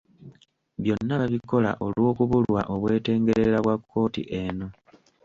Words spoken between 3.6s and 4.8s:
kwa kkooti eno.